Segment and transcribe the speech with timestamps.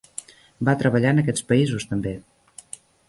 [0.69, 2.15] Va treballar en aquests països també.